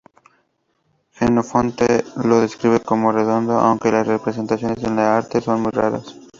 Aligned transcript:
Jenofonte 1.13 2.03
lo 2.23 2.39
describe 2.41 2.79
como 2.79 3.11
"redondo", 3.11 3.59
aunque 3.59 3.91
las 3.91 4.07
representaciones 4.07 4.83
en 4.83 4.93
el 4.93 5.05
arte 5.05 5.41
son 5.41 5.61
muy 5.61 5.69
raras. 5.71 6.15